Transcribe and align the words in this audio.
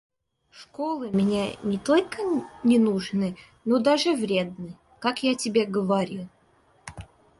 Школы 0.49 1.11
мне 1.11 1.59
не 1.61 1.77
только 1.77 2.23
не 2.63 2.79
нужны, 2.79 3.37
но 3.65 3.77
даже 3.77 4.15
вредны, 4.15 4.75
как 4.97 5.21
я 5.21 5.35
тебе 5.35 5.65
говорил. 5.67 6.27